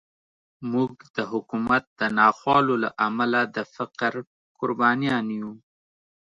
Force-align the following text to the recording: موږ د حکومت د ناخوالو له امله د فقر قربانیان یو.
موږ 0.71 0.93
د 1.15 1.17
حکومت 1.31 1.83
د 1.99 2.01
ناخوالو 2.19 2.73
له 2.83 2.89
امله 3.07 3.39
د 3.55 3.57
فقر 3.75 4.13
قربانیان 4.59 5.25
یو. 5.39 5.51